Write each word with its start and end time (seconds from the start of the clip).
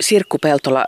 Sirkku 0.00 0.38
Peltola, 0.38 0.84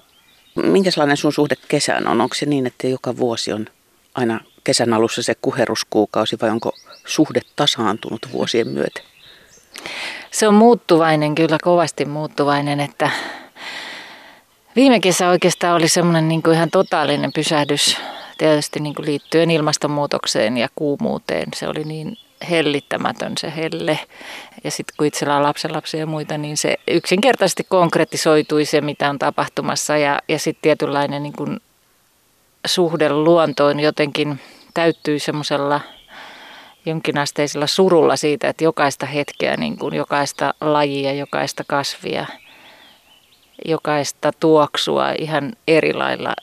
minkälainen 0.55 1.17
sun 1.17 1.33
suhde 1.33 1.55
kesään 1.69 2.09
on? 2.09 2.21
Onko 2.21 2.35
se 2.35 2.47
niin, 2.47 2.67
että 2.67 2.87
joka 2.87 3.17
vuosi 3.17 3.53
on 3.53 3.67
aina 4.15 4.41
kesän 4.65 4.93
alussa 4.93 5.23
se 5.23 5.35
kuheruskuukausi 5.43 6.37
vai 6.43 6.51
onko 6.51 6.73
suhde 7.07 7.41
tasaantunut 7.57 8.29
vuosien 8.33 8.69
myötä? 8.69 9.01
Se 10.31 10.49
on 10.49 10.55
muuttuvainen, 10.55 11.35
kyllä 11.35 11.59
kovasti 11.63 12.05
muuttuvainen, 12.05 12.81
että 12.81 13.11
viime 14.77 15.01
kesä 15.01 15.29
oikeastaan 15.29 15.77
oli 15.77 15.89
semmoinen 15.89 16.29
niin 16.29 16.43
ihan 16.53 16.71
totaalinen 16.71 17.33
pysähdys 17.33 17.97
tietysti 18.39 18.81
niin 18.81 18.95
kuin 18.95 19.07
liittyen 19.07 19.51
ilmastonmuutokseen 19.51 20.57
ja 20.57 20.69
kuumuuteen. 20.75 21.49
Se 21.55 21.69
oli 21.69 21.85
niin 21.85 22.17
hellittämätön 22.51 23.33
se 23.39 23.53
helle. 23.57 23.99
Ja 24.65 24.71
sitten 24.71 24.95
kun 24.97 25.07
itsellä 25.07 25.37
on 25.37 25.43
lapsenlapsia 25.43 26.01
ja 26.01 26.07
muita, 26.07 26.39
niin 26.39 26.57
se 26.57 26.77
yksinkertaisesti 26.89 27.67
konkretisoitui 27.69 28.65
se, 28.65 28.81
mitä 28.81 29.11
on 29.11 29.19
tapahtumassa. 29.19 29.97
Ja, 29.97 30.19
ja 30.29 30.39
sitten 30.39 30.63
tietynlainen 30.63 31.23
niin 31.23 31.33
kuin 31.33 31.61
suhde 32.67 33.09
luontoon 33.09 33.81
jotenkin 33.81 34.41
täyttyi 34.75 35.19
semmoisella 35.19 35.81
jonkinasteisella 36.87 37.67
surulla 37.67 38.17
siitä, 38.17 38.49
että 38.49 38.65
jokaista 38.65 39.07
hetkeä, 39.07 39.57
niin 39.57 39.79
kuin 39.79 39.95
jokaista 39.95 40.55
lajia, 40.61 41.13
jokaista 41.13 41.65
kasvia, 41.67 42.27
jokaista 43.65 44.33
tuoksua 44.41 45.11
ihan 45.11 45.53
eri 45.69 45.93
lailla. 45.93 46.35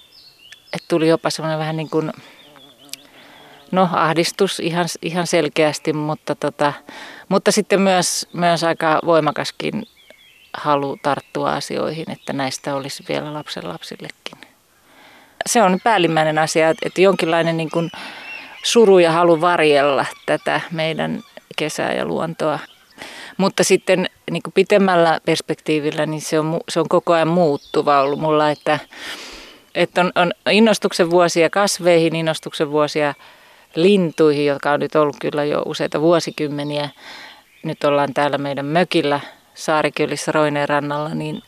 Että 0.73 0.85
tuli 0.88 1.07
jopa 1.07 1.29
semmoinen 1.29 1.59
vähän 1.59 1.77
niin 1.77 1.90
kuin, 1.90 2.12
no 3.72 3.90
ahdistus 3.91 4.59
ihan, 4.59 4.86
ihan 5.02 5.28
selkeästi, 5.28 5.94
mutta, 5.94 6.36
tota, 6.36 6.73
mutta 7.30 7.52
sitten 7.52 7.82
myös, 7.82 8.27
myös 8.34 8.64
aika 8.64 9.00
voimakaskin 9.05 9.86
halu 10.58 10.98
tarttua 11.02 11.54
asioihin, 11.54 12.12
että 12.12 12.34
näistä 12.34 12.76
olisi 12.76 13.04
vielä 13.10 13.34
lapsenlapsillekin. 13.34 14.38
Se 15.46 15.62
on 15.62 15.80
päällimmäinen 15.84 16.38
asia, 16.38 16.70
että 16.70 17.02
jonkinlainen 17.02 17.58
niin 17.58 17.71
kuin, 17.71 17.91
suru 18.63 18.99
ja 18.99 19.12
halu 19.12 19.41
varjella 19.41 20.05
tätä 20.26 20.62
meidän 20.71 21.24
kesää 21.58 21.93
ja 21.93 22.05
luontoa. 22.05 22.60
Mutta 23.38 23.63
sitten 23.63 24.10
niin 24.32 24.43
kuin 24.43 24.54
pitemmällä 24.54 25.20
perspektiivillä 25.26 26.05
niin 26.05 26.21
se 26.21 26.40
on, 26.40 26.60
se 26.70 26.80
on 26.80 26.90
koko 26.90 27.13
ajan 27.13 27.27
muuttuva 27.27 28.02
ollut 28.02 28.20
mulla, 28.20 28.52
että, 28.52 28.80
että 29.76 30.02
on, 30.02 30.12
on 30.15 30.32
innostuksen 30.52 31.10
vuosia 31.10 31.49
kasveihin, 31.49 32.15
innostuksen 32.15 32.71
vuosia 32.71 33.13
lintuihin, 33.75 34.45
jotka 34.45 34.71
on 34.71 34.79
nyt 34.79 34.95
ollut 34.95 35.15
kyllä 35.21 35.43
jo 35.43 35.62
useita 35.65 36.01
vuosikymmeniä. 36.01 36.89
Nyt 37.63 37.84
ollaan 37.84 38.13
täällä 38.13 38.37
meidän 38.37 38.65
mökillä 38.65 39.20
Saarikylissä 39.53 40.31
Roineen 40.31 40.70
rannalla, 40.70 41.13
niin, 41.13 41.41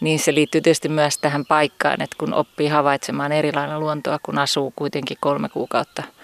niin 0.00 0.18
se 0.18 0.34
liittyy 0.34 0.60
tietysti 0.60 0.88
myös 0.88 1.18
tähän 1.18 1.44
paikkaan, 1.46 2.02
että 2.02 2.16
kun 2.18 2.34
oppii 2.34 2.68
havaitsemaan 2.68 3.32
erilainen 3.32 3.80
luontoa, 3.80 4.18
kun 4.22 4.38
asuu 4.38 4.72
kuitenkin 4.76 5.16
kolme 5.20 5.48
kuukautta– 5.48 6.02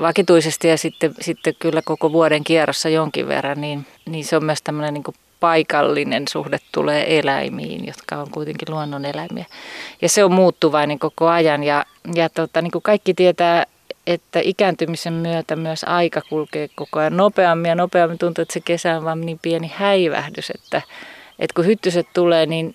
vakituisesti 0.00 0.68
ja 0.68 0.78
sitten, 0.78 1.14
sitten 1.20 1.54
kyllä 1.58 1.82
koko 1.84 2.12
vuoden 2.12 2.44
kierrossa 2.44 2.88
jonkin 2.88 3.28
verran, 3.28 3.60
niin, 3.60 3.86
niin 4.06 4.24
se 4.24 4.36
on 4.36 4.44
myös 4.44 4.62
tämmöinen 4.62 4.94
niin 4.94 5.14
paikallinen 5.40 6.28
suhde 6.28 6.58
tulee 6.72 7.18
eläimiin, 7.18 7.86
jotka 7.86 8.16
on 8.16 8.30
kuitenkin 8.30 8.70
luonnoneläimiä. 8.70 9.44
Ja 10.02 10.08
se 10.08 10.24
on 10.24 10.32
muuttuvainen 10.32 10.98
koko 10.98 11.28
ajan 11.28 11.64
ja, 11.64 11.84
ja 12.14 12.28
tota, 12.28 12.62
niin 12.62 12.70
kuin 12.70 12.82
kaikki 12.82 13.14
tietää, 13.14 13.64
että 14.10 14.40
ikääntymisen 14.42 15.12
myötä 15.12 15.56
myös 15.56 15.84
aika 15.84 16.20
kulkee 16.20 16.68
koko 16.74 17.00
ajan 17.00 17.16
nopeammin 17.16 17.68
ja 17.68 17.74
nopeammin 17.74 18.18
tuntuu, 18.18 18.42
että 18.42 18.54
se 18.54 18.60
kesä 18.60 18.96
on 18.96 19.04
vaan 19.04 19.20
niin 19.20 19.38
pieni 19.42 19.72
häivähdys, 19.74 20.50
että, 20.50 20.82
että 21.38 21.54
kun 21.54 21.66
hyttyset 21.66 22.06
tulee, 22.14 22.46
niin 22.46 22.74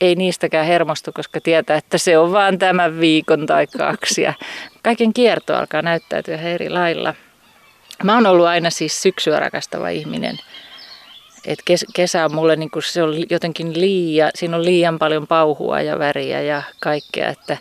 ei 0.00 0.14
niistäkään 0.14 0.66
hermostu, 0.66 1.12
koska 1.12 1.40
tietää, 1.40 1.76
että 1.76 1.98
se 1.98 2.18
on 2.18 2.32
vaan 2.32 2.58
tämän 2.58 3.00
viikon 3.00 3.46
tai 3.46 3.66
kaksi. 3.66 4.22
Ja 4.22 4.34
kaiken 4.82 5.12
kierto 5.12 5.56
alkaa 5.56 5.82
näyttäytyä 5.82 6.36
eri 6.36 6.70
lailla. 6.70 7.14
Mä 8.02 8.14
oon 8.14 8.26
ollut 8.26 8.46
aina 8.46 8.70
siis 8.70 9.02
syksyä 9.02 9.40
rakastava 9.40 9.88
ihminen. 9.88 10.38
Et 11.46 11.58
kes, 11.64 11.86
kesä 11.94 12.24
on 12.24 12.34
mulle 12.34 12.56
niin 12.56 12.70
kuin 12.70 12.82
se 12.82 13.02
on 13.02 13.14
jotenkin 13.30 13.80
liian, 13.80 14.30
siinä 14.34 14.56
on 14.56 14.64
liian 14.64 14.98
paljon 14.98 15.26
pauhua 15.26 15.80
ja 15.80 15.98
väriä 15.98 16.40
ja 16.40 16.62
kaikkea, 16.80 17.28
että, 17.28 17.56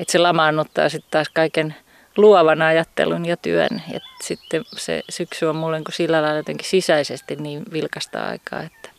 että 0.00 0.12
se 0.12 0.18
lamaannuttaa 0.18 0.88
sitten 0.88 1.10
taas 1.10 1.28
kaiken 1.28 1.74
luovan 2.18 2.62
ajattelun 2.62 3.26
ja 3.26 3.36
työn. 3.36 3.82
Et 3.92 4.02
sitten 4.24 4.64
se 4.76 5.02
syksy 5.10 5.46
on 5.46 5.56
mulle 5.56 5.78
niin 5.78 5.86
sillä 5.92 6.22
lailla 6.22 6.36
jotenkin 6.36 6.68
sisäisesti 6.68 7.36
niin 7.36 7.62
vilkasta 7.72 8.24
aikaa, 8.24 8.62
että 8.62 8.98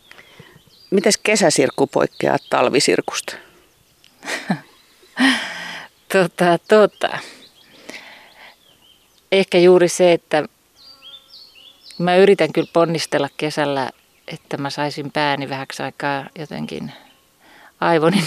Miten 0.91 1.13
kesäsirkku 1.23 1.87
poikkeaa 1.87 2.37
talvisirkusta? 2.49 3.35
tota, 6.13 6.57
tota. 6.67 7.17
Ehkä 9.31 9.57
juuri 9.57 9.87
se, 9.87 10.13
että 10.13 10.43
mä 11.97 12.15
yritän 12.15 12.53
kyllä 12.53 12.69
ponnistella 12.73 13.29
kesällä, 13.37 13.89
että 14.27 14.57
mä 14.57 14.69
saisin 14.69 15.11
pääni 15.11 15.49
vähäksi 15.49 15.83
aikaa 15.83 16.29
jotenkin 16.39 16.91
aivonin 17.81 18.25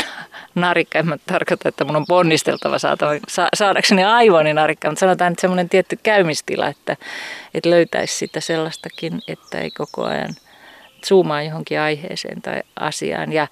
narikka. 0.55 0.99
En 0.99 1.09
mä 1.09 1.17
tarkoita, 1.27 1.69
että 1.69 1.85
mun 1.85 1.97
on 1.97 2.07
ponnisteltava 2.07 2.79
saatava, 2.79 3.11
sa, 3.29 3.49
saadakseni 3.55 4.05
aivonin 4.05 4.57
narikka, 4.57 4.89
mutta 4.89 5.01
sanotaan, 5.01 5.33
että 5.33 5.41
semmoinen 5.41 5.69
tietty 5.69 5.99
käymistila, 6.03 6.69
että, 6.69 6.97
että 7.55 7.71
löytäisi 7.71 8.17
sitä 8.17 8.41
sellaistakin, 8.41 9.21
että 9.29 9.61
ei 9.61 9.71
koko 9.71 10.05
ajan– 10.05 10.35
zoomaa 11.07 11.43
johonkin 11.43 11.81
aiheeseen 11.81 12.43
tai 12.43 12.63
asiaan. 12.81 13.33
Ja 13.33 13.49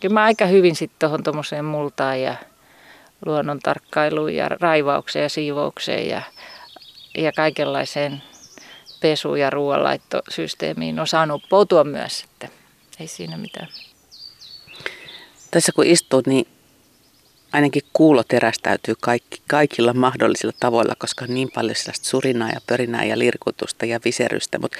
kyllä 0.00 0.12
mä 0.12 0.24
aika 0.24 0.46
hyvin 0.46 0.76
sitten 0.76 0.98
tuohon 0.98 1.22
tuommoiseen 1.22 1.64
multaan 1.64 2.20
ja 2.20 2.34
luonnon 3.26 3.60
tarkkailuun 3.60 4.34
ja 4.34 4.48
raivaukseen 4.48 5.22
ja 5.22 5.28
siivoukseen 5.28 6.08
ja, 6.08 6.22
ja 7.18 7.32
kaikenlaiseen 7.32 8.22
pesu- 9.00 9.34
ja 9.34 9.50
ruoanlaittosysteemiin 9.50 11.00
saanut 11.04 11.44
uppoutua 11.44 11.84
myös, 11.84 12.24
että 12.24 12.48
ei 13.00 13.06
siinä 13.06 13.36
mitään. 13.36 13.68
Tässä 15.50 15.72
kun 15.72 15.86
istut, 15.86 16.26
niin 16.26 16.46
ainakin 17.52 17.82
kuulo 17.92 18.24
terästäytyy 18.24 18.94
kaikki, 19.00 19.42
kaikilla 19.48 19.92
mahdollisilla 19.92 20.54
tavoilla, 20.60 20.94
koska 20.98 21.24
on 21.24 21.34
niin 21.34 21.50
paljon 21.54 21.76
sellaista 21.76 22.08
surinaa 22.08 22.48
ja 22.48 22.60
pörinää 22.66 23.04
ja 23.04 23.18
lirkutusta 23.18 23.86
ja 23.86 24.00
viserystä. 24.04 24.58
Mutta 24.58 24.78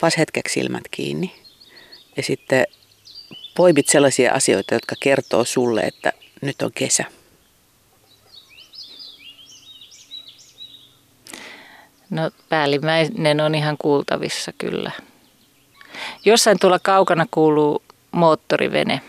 pas 0.00 0.18
hetkeksi 0.18 0.54
silmät 0.54 0.84
kiinni 0.90 1.34
ja 2.16 2.22
sitten 2.22 2.66
poimit 3.56 3.88
sellaisia 3.88 4.32
asioita, 4.32 4.74
jotka 4.74 4.94
kertoo 5.00 5.44
sulle, 5.44 5.80
että 5.80 6.12
nyt 6.42 6.62
on 6.62 6.72
kesä. 6.74 7.04
No 12.10 12.30
päällimmäinen 12.48 13.40
on 13.40 13.54
ihan 13.54 13.76
kuultavissa 13.78 14.52
kyllä. 14.58 14.90
Jossain 16.24 16.58
tuolla 16.58 16.78
kaukana 16.78 17.26
kuuluu 17.30 17.82
moottorivene. 18.10 19.00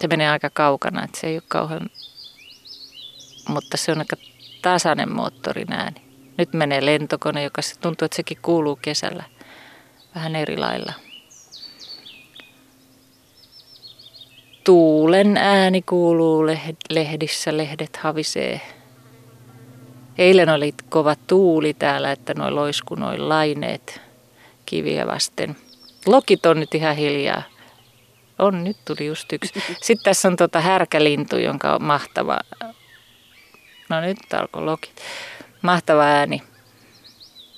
Se 0.00 0.08
menee 0.08 0.30
aika 0.30 0.50
kaukana, 0.50 1.04
että 1.04 1.20
se 1.20 1.26
ei 1.26 1.36
ole 1.36 1.42
kauhean, 1.48 1.90
mutta 3.48 3.76
se 3.76 3.92
on 3.92 3.98
aika 3.98 4.16
tasainen 4.62 5.12
moottorin 5.12 5.72
ääni. 5.72 6.00
Nyt 6.38 6.52
menee 6.52 6.86
lentokone, 6.86 7.42
joka 7.42 7.62
tuntuu, 7.80 8.04
että 8.04 8.16
sekin 8.16 8.38
kuuluu 8.42 8.78
kesällä– 8.82 9.24
vähän 10.14 10.36
eri 10.36 10.56
lailla. 10.56 10.92
Tuulen 14.64 15.36
ääni 15.36 15.82
kuuluu 15.82 16.46
lehdissä, 16.90 17.56
lehdet 17.56 17.96
havisee. 17.96 18.60
Eilen 20.18 20.48
oli 20.48 20.74
kova 20.88 21.16
tuuli 21.26 21.74
täällä, 21.74 22.12
että 22.12 22.34
noin 22.34 22.54
loisku 22.54 22.94
noin 22.94 23.28
laineet 23.28 24.00
kiviä 24.66 25.06
vasten. 25.06 25.56
Lokit 26.06 26.46
on 26.46 26.60
nyt 26.60 26.74
ihan 26.74 26.96
hiljaa. 26.96 27.42
On, 28.40 28.64
nyt 28.64 28.76
tuli 28.84 29.06
just 29.06 29.32
yksi. 29.32 29.52
Sitten 29.80 30.04
tässä 30.04 30.28
on 30.28 30.36
tota 30.36 30.60
härkälintu, 30.60 31.36
jonka 31.36 31.74
on 31.74 31.82
mahtava. 31.82 32.38
No 33.88 34.00
nyt 34.00 34.18
alkoi 34.32 34.62
lokit. 34.62 35.02
Mahtava 35.62 36.02
ääni. 36.02 36.42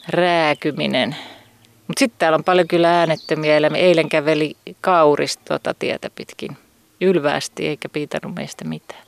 Rääkyminen. 0.08 1.16
Mutta 1.88 1.98
sitten 1.98 2.18
täällä 2.18 2.36
on 2.36 2.44
paljon 2.44 2.68
kyllä 2.68 2.98
äänettömiä 2.98 3.56
eläimiä. 3.56 3.82
Eilen 3.82 4.08
käveli 4.08 4.56
kauris 4.80 5.36
tuota 5.36 5.74
tietä 5.74 6.10
pitkin 6.14 6.56
ylvästi 7.00 7.68
eikä 7.68 7.88
piitannut 7.88 8.34
meistä 8.34 8.64
mitään. 8.64 9.02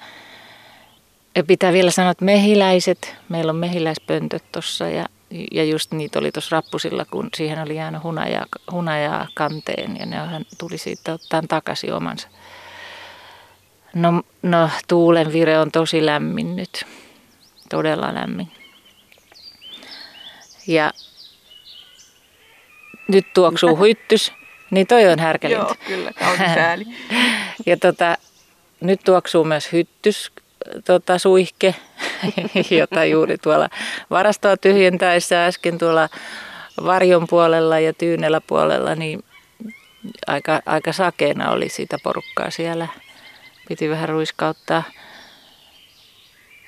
Ja 1.37 1.45
pitää 1.45 1.73
vielä 1.73 1.91
sanoa, 1.91 2.11
että 2.11 2.25
mehiläiset, 2.25 3.17
meillä 3.29 3.51
on 3.51 3.57
mehiläispöntöt 3.57 4.53
tuossa 4.53 4.89
ja, 4.89 5.07
ja 5.53 5.65
just 5.65 5.93
niitä 5.93 6.19
oli 6.19 6.33
tuossa 6.33 6.57
rappusilla, 6.57 7.05
kun 7.05 7.29
siihen 7.37 7.59
oli 7.59 7.77
jäänyt 7.77 8.03
hunajaa, 8.03 8.47
hunajaa 8.73 9.29
kanteen 9.35 9.97
ja 9.97 10.07
ne 10.07 10.19
tuli 10.59 10.79
siitä 10.79 11.13
ottaa 11.13 11.43
takaisin 11.49 11.93
omansa. 11.93 12.29
No, 13.95 14.23
no 14.43 14.71
tuulen 14.89 15.33
vire 15.33 15.59
on 15.59 15.71
tosi 15.71 16.07
lämmin 16.07 16.57
nyt, 16.57 16.87
todella 17.71 18.15
lämmin. 18.15 18.49
Ja 20.67 20.93
nyt 23.09 23.33
tuoksuu 23.35 23.77
huittys, 23.83 24.33
niin 24.71 24.87
toi 24.87 25.07
on 25.07 25.19
härkälintä. 25.19 25.65
Joo, 25.65 25.75
kyllä, 25.87 26.13
on 26.31 26.37
sääli. 26.37 26.85
Ja 27.67 27.77
tota, 27.77 28.19
nyt 28.81 29.01
tuoksuu 29.05 29.45
myös 29.45 29.73
hyttys, 29.73 30.33
tota, 30.85 31.19
suihke, 31.19 31.75
jota 32.79 33.05
juuri 33.05 33.39
tuolla 33.39 33.69
varastoa 34.11 34.57
tyhjentäessä 34.57 35.47
äsken 35.47 35.79
tuolla 35.79 36.09
varjon 36.85 37.27
puolella 37.31 37.79
ja 37.79 37.93
tyynellä 37.93 38.41
puolella, 38.41 38.95
niin 38.95 39.25
aika, 40.27 40.61
aika 40.67 40.93
sakeena 40.93 41.51
oli 41.51 41.69
sitä 41.69 41.97
porukkaa 42.03 42.51
siellä. 42.51 42.89
Piti 43.69 43.91
vähän 43.91 44.09
ruiskauttaa. 44.09 44.83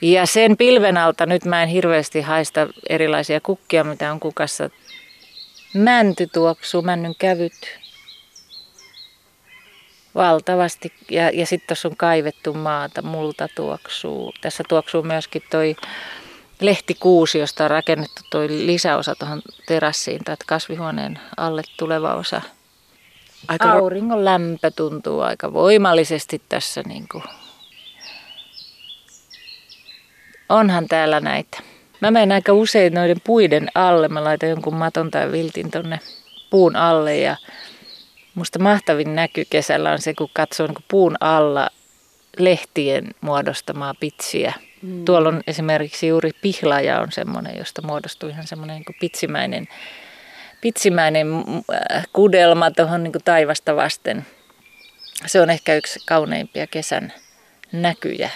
Ja 0.01 0.27
sen 0.27 0.57
pilven 0.57 0.97
alta 0.97 1.27
nyt 1.27 1.45
mä 1.45 1.63
en 1.63 1.69
hirveästi 1.69 2.21
haista 2.21 2.67
erilaisia 2.89 3.41
kukkia, 3.41 3.85
mitä 3.85 4.13
on 4.13 4.21
kukassa. 4.21 4.71
Mänty 5.75 6.27
tuoksuu, 6.33 6.83
männyn 6.83 7.15
kävyt 7.19 7.79
valtavasti. 10.17 10.93
Ja, 11.11 11.31
ja 11.31 11.47
sitten 11.47 11.67
tuossa 11.67 11.89
on 11.89 11.97
kaivettu 11.97 12.55
maata, 12.55 13.03
multa 13.03 13.49
tuoksuu. 13.55 14.33
Tässä 14.41 14.65
tuoksuu 14.69 15.03
myöskin 15.03 15.43
toi 15.51 15.77
lehtikuusi, 16.61 17.39
josta 17.39 17.65
on 17.65 17.71
rakennettu 17.71 18.23
toi 18.31 18.49
lisäosa 18.49 19.15
tuohon 19.15 19.43
terassiin 19.67 20.25
tai 20.25 20.37
kasvihuoneen 20.47 21.19
alle 21.37 21.63
tuleva 21.77 22.15
osa. 22.15 22.43
Aika 23.49 23.73
Auringon 23.73 24.25
lämpö 24.25 24.71
tuntuu 24.71 25.21
aika 25.21 25.53
voimallisesti 25.53 26.43
tässä 26.49 26.83
niin 26.87 27.09
kuin 27.13 27.25
onhan 30.49 30.89
täällä 30.89 31.21
näitä. 31.21 31.63
Mä 32.01 32.11
menen 32.11 32.33
aika 32.33 32.53
usein 32.53 32.95
noiden 32.95 33.21
puiden 33.25 33.69
alle. 33.75 34.09
Mä 34.09 34.25
laitan 34.25 34.49
jonkun 34.49 34.75
maton 34.75 35.11
tai 35.11 35.33
viltin 35.33 35.71
tonne 35.71 36.01
puun 36.51 36.77
alle 36.77 37.17
ja 37.17 37.37
musta 38.37 38.59
mahtavin 38.59 39.15
näky 39.15 39.45
kesällä 39.51 39.93
on 39.93 39.99
se, 39.99 40.15
kun 40.15 40.31
katsoo 40.33 40.67
niin 40.67 40.85
puun 40.89 41.17
alla 41.21 41.71
lehtien 42.39 43.15
muodostamaa 43.21 43.95
pitsiä. 43.95 44.53
Mm. 44.83 45.05
Tuolla 45.05 45.29
on 45.29 45.43
esimerkiksi 45.47 46.09
juuri 46.09 46.31
pihlaja 46.43 47.01
on 47.01 47.13
semmoinen, 47.13 47.59
josta 47.59 47.83
muodostuu 47.83 48.29
ihan 48.29 48.47
semmoinen 48.47 48.77
niin 48.77 48.97
pitsimäinen, 49.01 49.69
pitsimäinen 50.61 51.27
äh, 51.93 52.07
kudelma 52.13 52.71
tuohon 52.71 53.03
niin 53.03 53.13
taivasta 53.25 53.77
vasten. 53.77 54.27
Se 55.27 55.41
on 55.41 55.51
ehkä 55.51 55.75
yksi 55.75 56.01
kauneimpia 56.07 56.67
kesän 56.67 57.13
näkyjä 57.73 58.31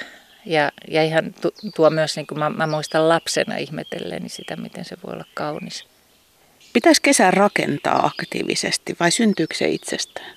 ja, 0.47 0.73
ja 0.88 1.02
ihan 1.02 1.35
tuo 1.76 1.91
myös, 1.91 2.17
niin 2.17 2.26
kuin 2.26 2.38
mä, 2.38 2.50
mä 2.50 2.67
muistan 2.67 3.08
lapsena 3.08 3.56
ihmetelleeni 3.56 4.29
sitä, 4.29 4.56
miten 4.56 4.85
se 4.85 4.97
voi 5.05 5.12
olla 5.12 5.25
kaunis. 5.35 5.89
Pitäisi 6.72 7.02
kesän 7.02 7.32
rakentaa 7.32 8.06
aktiivisesti 8.06 8.96
vai 9.00 9.11
syntyykö 9.11 9.55
se 9.55 9.69
itsestään? 9.69 10.37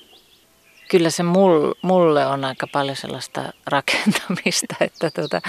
Kyllä 0.90 1.10
se 1.10 1.24
mul, 1.24 1.74
mulle 1.82 2.26
on 2.26 2.46
aika 2.46 2.68
paljon 2.68 2.96
sellaista 2.96 3.54
rakentamista, 3.68 4.76
että 4.82 5.12
tuota, 5.12 5.42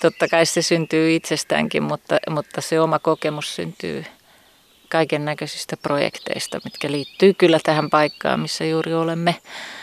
totta 0.00 0.28
kai 0.28 0.46
se 0.46 0.62
syntyy 0.62 1.14
itsestäänkin, 1.14 1.82
mutta, 1.82 2.18
mutta 2.30 2.60
se 2.60 2.80
oma 2.80 2.98
kokemus 2.98 3.56
syntyy 3.56 4.04
kaiken 4.88 5.24
näköisistä 5.24 5.76
projekteista, 5.76 6.60
mitkä 6.64 6.90
liittyy 6.90 7.34
kyllä 7.34 7.58
tähän 7.62 7.90
paikkaan, 7.90 8.40
missä 8.40 8.64
juuri 8.64 8.94
olemme. 8.94 9.36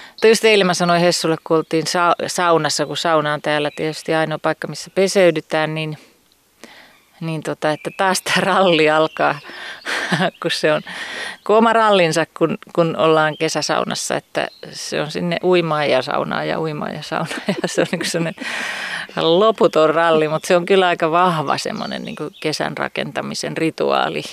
Mutta 0.09 0.27
just 0.27 0.45
eilen 0.45 0.67
mä 0.67 0.73
sanoin 0.73 1.01
Hessulle, 1.01 1.35
kun 1.43 1.57
oltiin 1.57 1.85
saunassa, 2.27 2.85
kun 2.85 2.97
sauna 2.97 3.33
on 3.33 3.41
täällä 3.41 3.71
tietysti 3.75 4.13
ainoa 4.13 4.39
paikka, 4.39 4.67
missä 4.67 4.91
peseydytään, 4.95 5.75
niin, 5.75 5.97
niin 7.21 7.43
tota, 7.43 7.71
että 7.71 7.91
taas 7.97 8.21
tämä 8.21 8.41
ralli 8.41 8.89
alkaa, 8.89 9.39
kun 10.41 10.51
se 10.51 10.73
on 10.73 10.81
kun 11.47 11.57
oma 11.57 11.73
rallinsa, 11.73 12.25
kun, 12.37 12.57
kun 12.75 12.95
ollaan 12.97 13.37
kesäsaunassa, 13.37 14.15
että 14.15 14.47
se 14.71 15.01
on 15.01 15.11
sinne 15.11 15.37
uimaa 15.43 15.85
ja 15.85 16.01
saunaa 16.01 16.43
ja 16.43 16.59
uimaa 16.59 16.89
ja 16.89 17.01
saunaa 17.01 17.39
ja 17.47 17.67
se 17.67 17.81
on 17.81 17.87
niin 17.91 18.05
sellainen 18.05 18.45
loputon 19.15 19.95
ralli, 19.95 20.27
mutta 20.27 20.47
se 20.47 20.55
on 20.55 20.65
kyllä 20.65 20.87
aika 20.87 21.11
vahva 21.11 21.57
semmoinen 21.57 22.05
niin 22.05 22.15
kesän 22.39 22.77
rakentamisen 22.77 23.57
rituaali. 23.57 24.23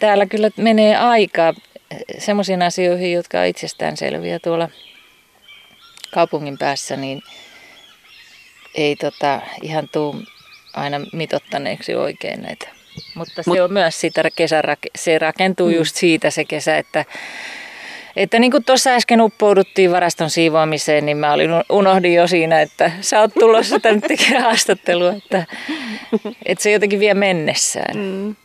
Täällä 0.00 0.26
kyllä 0.26 0.50
menee 0.56 0.96
aikaa 0.96 1.52
semmoisiin 2.18 2.62
asioihin, 2.62 3.12
jotka 3.12 3.40
on 3.40 3.46
itsestään 3.46 3.96
selviä 3.96 4.38
tuolla 4.38 4.68
kaupungin 6.14 6.58
päässä, 6.58 6.96
niin 6.96 7.22
ei 8.74 8.96
tota, 8.96 9.40
ihan 9.62 9.88
tuu 9.92 10.16
aina 10.74 11.00
mitottaneeksi 11.12 11.94
oikein 11.94 12.42
näitä. 12.42 12.68
Mutta 13.14 13.42
se 13.42 13.50
Mut, 13.50 13.60
on 13.60 13.72
myös 13.72 14.00
sitä 14.00 14.22
kesä, 14.36 14.62
se 14.96 15.18
rakentuu 15.18 15.68
mm. 15.68 15.74
just 15.74 15.96
siitä 15.96 16.30
se 16.30 16.44
kesä, 16.44 16.78
että 16.78 17.04
että 18.16 18.38
niin 18.38 18.50
kuin 18.50 18.64
tuossa 18.64 18.90
äsken 18.90 19.20
uppouduttiin 19.20 19.92
varaston 19.92 20.30
siivoamiseen, 20.30 21.06
niin 21.06 21.16
mä 21.16 21.32
olin, 21.32 21.50
unohdin 21.70 22.14
jo 22.14 22.26
siinä, 22.26 22.60
että 22.60 22.90
sä 23.00 23.20
oot 23.20 23.34
tulossa 23.34 23.80
tänne 23.80 24.08
tekemään 24.08 24.44
haastattelua, 24.48 25.12
että, 25.12 25.46
että 26.46 26.62
se 26.62 26.70
jotenkin 26.70 27.00
vie 27.00 27.14
mennessään. 27.14 27.96
Mm. 27.96 28.36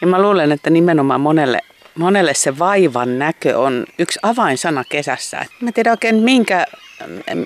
Ja 0.00 0.06
mä 0.06 0.22
luulen, 0.22 0.52
että 0.52 0.70
nimenomaan 0.70 1.20
monelle 1.20 1.58
monelle 1.94 2.34
se 2.34 2.58
vaivan 2.58 3.18
näkö 3.18 3.58
on 3.58 3.86
yksi 3.98 4.18
avainsana 4.22 4.84
kesässä. 4.88 5.36
Mä 5.60 5.68
en 5.68 5.74
tiedä 5.74 5.90
oikein 5.90 6.16
minkä, 6.16 6.66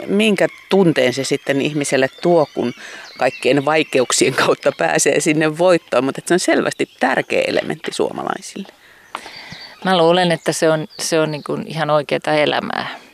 minkä 0.06 0.48
tunteen 0.68 1.12
se 1.12 1.24
sitten 1.24 1.60
ihmiselle 1.60 2.08
tuo, 2.22 2.46
kun 2.54 2.72
kaikkien 3.18 3.64
vaikeuksien 3.64 4.34
kautta 4.34 4.72
pääsee 4.78 5.20
sinne 5.20 5.58
voittoon, 5.58 6.04
mutta 6.04 6.20
se 6.24 6.34
on 6.34 6.40
selvästi 6.40 6.88
tärkeä 7.00 7.42
elementti 7.46 7.92
suomalaisille. 7.92 8.68
Mä 9.84 9.98
luulen, 9.98 10.32
että 10.32 10.52
se 10.52 10.70
on, 10.70 10.88
se 10.98 11.20
on 11.20 11.30
niin 11.30 11.44
kuin 11.44 11.66
ihan 11.66 11.90
oikeaa 11.90 12.34
elämää. 12.36 13.04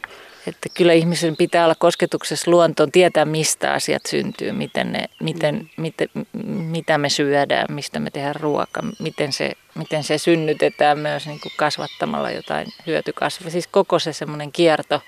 Että 0.47 0.69
kyllä 0.75 0.93
ihmisen 0.93 1.37
pitää 1.37 1.65
olla 1.65 1.75
kosketuksessa 1.75 2.51
luontoon, 2.51 2.93
tietää 2.93 3.25
mistä 3.25 3.73
asiat 3.73 4.07
syntyy, 4.07 4.53
miten 4.53 4.93
ne, 4.93 5.05
miten, 5.21 5.71
miten, 5.77 6.09
mitä 6.47 6.99
me 6.99 7.09
syödään, 7.09 7.67
mistä 7.71 8.01
me 8.01 8.11
tehdään 8.11 8.37
ruoka, 8.37 8.81
miten 8.99 9.33
se, 9.33 9.53
miten 9.75 10.05
se 10.05 10.19
synnytetään 10.19 10.99
myös 10.99 11.27
niin 11.27 11.41
kuin 11.41 11.53
kasvattamalla 11.57 12.31
jotain 12.31 12.67
hyötykasvia. 12.87 13.51
Siis 13.51 13.67
koko 13.67 13.99
se 13.99 14.13
semmoinen 14.13 14.53
kierto. 14.53 15.03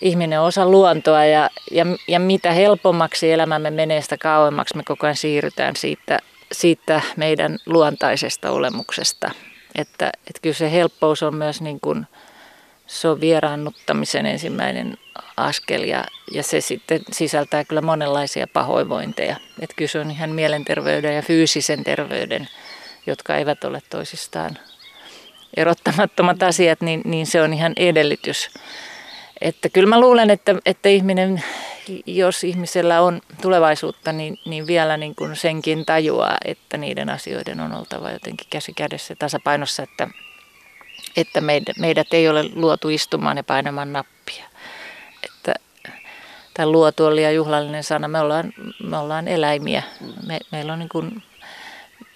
Ihminen 0.00 0.40
on 0.40 0.46
osa 0.46 0.66
luontoa 0.66 1.24
ja, 1.24 1.50
ja, 1.70 1.86
ja 2.08 2.20
mitä 2.20 2.52
helpommaksi 2.52 3.32
elämämme 3.32 3.70
menee, 3.70 4.00
sitä 4.00 4.18
kauemmaksi 4.18 4.76
me 4.76 4.82
koko 4.82 5.06
ajan 5.06 5.16
siirrytään 5.16 5.76
siitä, 5.76 6.18
siitä 6.52 7.00
meidän 7.16 7.58
luontaisesta 7.66 8.50
olemuksesta. 8.50 9.30
Että, 9.74 10.10
että 10.26 10.40
kyllä 10.42 10.54
se 10.54 10.72
helppous 10.72 11.22
on 11.22 11.34
myös 11.34 11.60
niin 11.60 11.80
kuin– 11.80 12.06
se 12.88 13.08
on 13.08 13.20
vieraannuttamisen 13.20 14.26
ensimmäinen 14.26 14.96
askel 15.36 15.82
ja, 15.82 16.04
ja 16.32 16.42
se 16.42 16.60
sitten 16.60 17.00
sisältää 17.12 17.64
kyllä 17.64 17.82
monenlaisia 17.82 18.46
pahoinvointeja. 18.52 19.36
Että 19.60 19.76
kyllä 19.76 19.88
se 19.88 20.00
on 20.00 20.10
ihan 20.10 20.30
mielenterveyden 20.30 21.16
ja 21.16 21.22
fyysisen 21.22 21.84
terveyden, 21.84 22.48
jotka 23.06 23.36
eivät 23.36 23.64
ole 23.64 23.82
toisistaan 23.90 24.58
erottamattomat 25.56 26.42
asiat, 26.42 26.80
niin, 26.80 27.00
niin 27.04 27.26
se 27.26 27.42
on 27.42 27.52
ihan 27.52 27.72
edellytys. 27.76 28.50
Että 29.40 29.68
kyllä 29.68 29.88
mä 29.88 30.00
luulen, 30.00 30.30
että, 30.30 30.54
että 30.66 30.88
ihminen, 30.88 31.42
jos 32.06 32.44
ihmisellä 32.44 33.00
on 33.00 33.20
tulevaisuutta, 33.42 34.12
niin, 34.12 34.38
niin 34.46 34.66
vielä 34.66 34.96
niin 34.96 35.14
kuin 35.14 35.36
senkin 35.36 35.86
tajuaa, 35.86 36.36
että 36.44 36.76
niiden 36.76 37.10
asioiden 37.10 37.60
on 37.60 37.74
oltava 37.74 38.10
jotenkin 38.10 38.46
käsi 38.50 38.72
kädessä 38.72 39.14
tasapainossa, 39.18 39.82
että 39.82 40.08
että 41.16 41.40
meidät 41.80 42.14
ei 42.14 42.28
ole 42.28 42.44
luotu 42.54 42.88
istumaan 42.88 43.36
ja 43.36 43.44
painamaan 43.44 43.92
nappia. 43.92 44.44
Että 45.22 45.54
tämä 46.54 46.68
luotu 46.68 47.04
oli 47.04 47.22
ja 47.22 47.30
juhlallinen 47.30 47.84
sana. 47.84 48.08
Me 48.08 48.20
ollaan, 48.20 48.52
me 48.82 48.98
ollaan 48.98 49.28
eläimiä. 49.28 49.82
Me, 50.26 50.38
meillä 50.52 50.72
on 50.72 50.78
niin 50.78 50.88
kuin, 50.88 51.22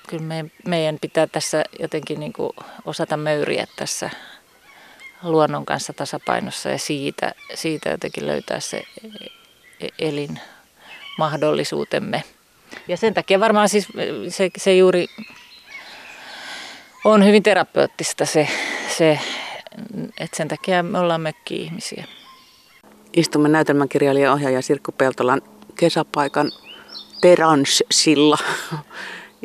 kyllä 0.08 0.22
me, 0.22 0.44
meidän 0.66 0.98
pitää 1.00 1.26
tässä 1.26 1.64
jotenkin 1.78 2.20
niin 2.20 2.32
kuin 2.32 2.52
osata 2.84 3.16
möyriä 3.16 3.66
tässä 3.76 4.10
luonnon 5.22 5.66
kanssa 5.66 5.92
tasapainossa 5.92 6.68
ja 6.68 6.78
siitä, 6.78 7.34
siitä 7.54 7.90
jotenkin 7.90 8.26
löytää 8.26 8.60
se 8.60 8.84
e, 9.80 9.88
elinmahdollisuutemme. 9.98 12.22
Ja 12.88 12.96
sen 12.96 13.14
takia 13.14 13.40
varmaan 13.40 13.68
siis 13.68 13.88
se, 14.28 14.50
se 14.56 14.76
juuri 14.76 15.06
on 17.04 17.24
hyvin 17.24 17.42
terapeuttista 17.42 18.26
se, 18.26 18.48
se 18.96 19.18
että 20.20 20.36
sen 20.36 20.48
takia 20.48 20.82
me 20.82 20.98
ollaan 20.98 21.20
mökki-ihmisiä. 21.20 22.04
Istumme 23.12 23.48
näytelmänkirjailija 23.48 24.32
ohjaaja 24.32 24.62
Sirkku 24.62 24.92
Peltolan 24.92 25.42
kesäpaikan 25.76 26.52
Teranssilla. 27.20 28.38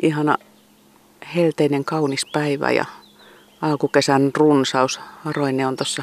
Ihana 0.02 0.36
helteinen 1.34 1.84
kaunis 1.84 2.26
päivä 2.32 2.70
ja 2.70 2.84
alkukesän 3.60 4.30
runsaus. 4.36 5.00
Roine 5.24 5.66
on 5.66 5.76
tuossa 5.76 6.02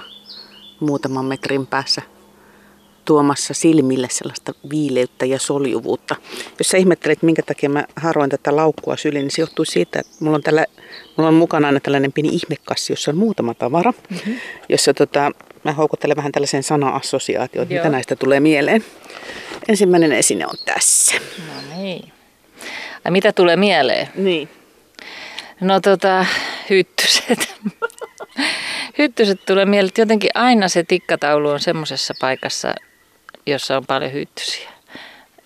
muutaman 0.80 1.26
metrin 1.26 1.68
päässä 1.68 2.02
tuomassa 3.06 3.54
silmille 3.54 4.08
sellaista 4.12 4.54
viileyttä 4.70 5.26
ja 5.26 5.40
soljuvuutta. 5.40 6.16
Jos 6.60 6.68
sä 6.68 6.78
ihmettelet, 6.78 7.24
minkä 7.24 7.42
takia 7.42 7.70
mä 7.70 7.86
haroin 7.96 8.30
tätä 8.30 8.56
laukkua 8.56 8.98
syliin, 8.98 9.24
niin 9.24 9.32
se 9.32 9.42
johtuu 9.42 9.66
siitä, 9.66 10.00
että 10.00 10.12
mulla 10.20 10.36
on, 10.36 10.44
tällä, 10.44 10.66
mulla 11.18 11.28
on 11.28 11.34
mukana 11.34 11.68
aina 11.68 11.80
tällainen 11.80 12.14
pieni 12.14 12.30
ihmekassi, 12.30 12.94
jossa 12.94 13.12
on 13.12 13.18
muutama 13.18 13.54
tavara, 13.54 13.94
mm-hmm. 14.10 14.36
jossa 14.70 14.94
tota, 14.94 15.32
mä 15.64 15.72
houkuttelen 15.72 16.18
vähän 16.18 16.32
tällaisen 16.32 16.64
sana-assosiaatioon, 16.64 17.64
että 17.64 17.76
mitä 17.76 17.90
näistä 17.90 18.16
tulee 18.16 18.40
mieleen. 18.40 18.86
Ensimmäinen 19.68 20.12
esine 20.12 20.46
on 20.48 20.56
tässä. 20.66 21.16
No 21.38 21.78
niin. 21.78 22.12
Ai 23.06 23.12
mitä 23.12 23.34
tulee 23.34 23.56
mieleen? 23.56 24.10
Niin. 24.16 24.50
No 25.62 25.80
tota, 25.80 26.26
hyttyset. 26.70 27.56
hyttyset 28.98 29.46
tulee 29.46 29.66
mieleen, 29.66 29.94
jotenkin 29.98 30.30
aina 30.34 30.68
se 30.68 30.84
tikkataulu 30.84 31.50
on 31.50 31.60
semmoisessa 31.60 32.14
paikassa, 32.22 32.76
jossa 33.46 33.78
on 33.78 33.86
paljon 33.86 34.14
hyttysiä. 34.14 34.72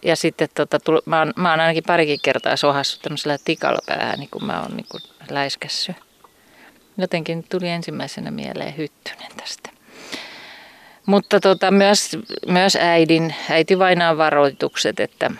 Ja 0.06 0.16
sitten 0.16 0.50
tota, 0.56 0.78
tull- 0.78 1.04
mä, 1.06 1.20
oon, 1.20 1.34
mä 1.36 1.50
oon 1.50 1.60
ainakin 1.60 1.84
parikin 1.88 2.20
kertaa 2.24 2.56
sohassut 2.56 3.02
tämmöisellä 3.02 3.38
tikalla 3.46 3.80
päähän, 3.86 4.20
niin 4.20 4.30
kun 4.30 4.46
mä 4.46 4.62
oon 4.62 4.78
niin 4.78 4.86
kun 4.92 5.02
läiskässy. 5.30 5.96
Jotenkin 6.98 7.44
tuli 7.50 7.70
ensimmäisenä 7.70 8.32
mieleen 8.32 8.78
hyttynen 8.78 9.32
tästä. 9.38 9.70
Mutta 11.06 11.40
tota, 11.40 11.72
myös, 11.72 12.18
myös 12.48 12.76
äidin, 12.76 13.36
äiti 13.50 13.80
vainaan 13.80 14.18
varoitukset, 14.18 15.00
että, 15.00 15.32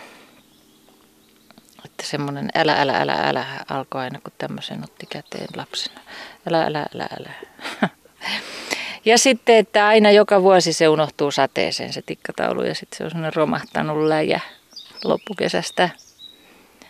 että 2.00 2.12
semmoinen 2.12 2.50
älä, 2.56 2.74
älä, 2.82 2.98
älä, 2.98 3.14
älä 3.14 3.46
alkoi 3.70 4.02
aina, 4.02 4.20
kun 4.24 4.34
tämmöisen 4.38 4.84
otti 4.84 5.06
käteen 5.06 5.48
lapsena. 5.56 6.02
Älä, 6.50 6.64
älä, 6.64 6.86
älä, 6.96 7.08
älä. 7.20 7.30
Ja 9.06 9.18
sitten, 9.18 9.56
että 9.56 9.88
aina 9.88 10.12
joka 10.12 10.42
vuosi 10.42 10.74
se 10.74 10.88
unohtuu 10.88 11.32
sateeseen 11.32 11.94
se 11.94 12.02
tikkataulu 12.02 12.64
ja 12.64 12.76
sitten 12.76 12.98
se 12.98 13.04
on 13.04 13.10
semmoinen 13.10 13.36
romahtanut 13.36 14.08
läjä 14.08 14.40
loppukesästä. 15.04 15.90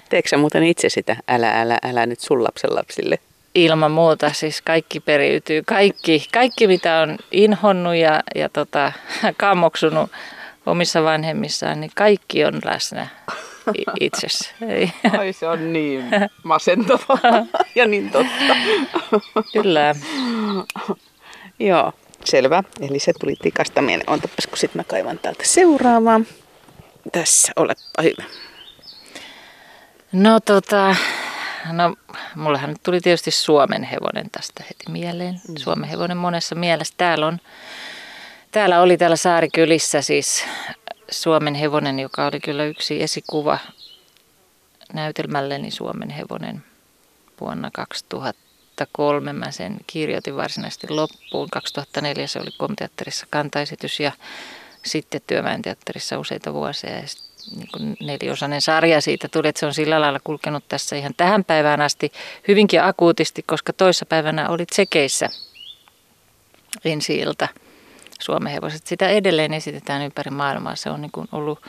Teekö 0.10 0.38
muuten 0.38 0.64
itse 0.64 0.90
sitä 0.90 1.16
älä, 1.28 1.62
älä, 1.62 1.78
älä 1.84 2.06
nyt 2.06 2.20
sun 2.20 2.44
lapsen 2.44 2.76
lapsille? 2.76 3.20
Ilman 3.56 3.92
muuta 3.92 4.34
siis 4.34 4.62
kaikki 4.62 5.00
periytyy. 5.00 5.64
Kaikki, 5.66 6.28
kaikki 6.34 6.68
mitä 6.68 7.00
on 7.00 7.18
inhonnut 7.32 7.96
ja, 7.96 8.24
ja 8.36 8.50
tota, 8.50 8.92
kammoksunut 9.38 10.12
omissa 10.66 11.04
vanhemmissaan, 11.04 11.82
niin 11.82 11.92
kaikki 11.96 12.46
on 12.46 12.62
läsnä 12.66 13.08
itsessä. 14.00 14.52
Ei. 14.70 14.92
Ai 15.18 15.34
se 15.34 15.48
on 15.48 15.74
niin 15.74 16.06
masentavaa 16.44 17.46
ja 17.76 17.88
niin 17.88 18.12
totta. 18.12 18.56
Kyllä. 19.54 19.96
Joo, 21.60 21.94
selvä. 22.26 22.64
Eli 22.82 23.00
se 23.00 23.14
tuli 23.20 23.36
tikasta 23.42 23.82
mieleen. 23.82 24.10
Ontapas, 24.10 24.48
kun 24.48 24.58
sit 24.58 24.76
mä 24.76 24.84
kaivan 24.84 25.20
täältä 25.20 25.44
seuraavaa. 25.46 26.22
Tässä, 27.12 27.52
olepa 27.56 28.02
hyvä. 28.04 28.24
No 30.12 30.40
tota, 30.40 30.96
no 31.72 31.96
mullehan 32.36 32.70
nyt 32.70 32.84
tuli 32.84 33.00
tietysti 33.02 33.32
Suomen 33.32 33.84
hevonen 33.84 34.30
tästä 34.32 34.64
heti 34.64 34.92
mieleen. 34.92 35.42
Suomen 35.58 35.90
hevonen 35.90 36.18
monessa 36.18 36.56
mielessä. 36.56 36.94
Täällä 36.98 37.28
on, 37.28 37.38
täällä 38.52 38.82
oli 38.82 38.98
täällä 38.98 39.16
Saarikylissä 39.16 40.02
siis 40.02 40.46
Suomen 41.12 41.56
hevonen, 41.56 42.00
joka 42.00 42.26
oli 42.26 42.40
kyllä 42.40 42.66
yksi 42.66 43.04
esikuva 43.04 43.60
näytelmälleni 44.94 45.72
Suomen 45.72 46.10
hevonen 46.10 46.64
vuonna 47.42 47.70
2003. 47.74 49.34
Mä 49.34 49.52
sen 49.52 49.78
kirjoitin 49.88 50.36
varsinaisesti 50.36 50.90
loppuun. 50.90 51.50
2004 51.50 52.28
se 52.28 52.40
oli 52.40 52.52
komteatterissa 52.58 53.28
kantaesitys 53.30 54.00
ja 54.00 54.12
sitten 54.86 55.22
Työväen 55.28 55.62
teatterissa 55.62 56.20
useita 56.20 56.54
vuosia. 56.54 56.90
Ja 56.90 57.04
niin 57.56 57.70
kuin 57.74 57.98
neliosainen 58.00 58.62
sarja 58.62 59.02
siitä 59.02 59.28
tuli, 59.28 59.48
että 59.48 59.60
se 59.60 59.66
on 59.66 59.74
sillä 59.74 60.02
lailla 60.02 60.20
kulkenut 60.24 60.64
tässä 60.68 60.96
ihan 60.96 61.14
tähän 61.18 61.44
päivään 61.44 61.82
asti 61.82 62.12
hyvinkin 62.48 62.84
akuutisti, 62.84 63.44
koska 63.44 63.74
toissa 63.74 64.06
päivänä 64.06 64.50
oli 64.50 64.66
tsekeissä 64.66 65.30
ensi 66.86 67.16
ilta 67.16 67.48
Suomen 68.20 68.54
hevoset. 68.54 68.88
Sitä 68.88 69.10
edelleen 69.10 69.54
esitetään 69.54 70.02
ympäri 70.02 70.32
maailmaa. 70.32 70.76
Se 70.76 70.90
on 70.90 71.02
niin 71.02 71.12
kuin 71.12 71.28
ollut 71.32 71.60